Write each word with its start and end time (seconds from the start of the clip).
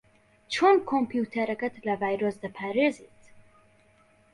چۆن 0.53 0.75
کۆمپیوتەرەکەت 0.89 1.75
لە 1.85 1.93
ڤایرۆس 2.01 2.35
دەپارێزیت؟ 2.43 3.21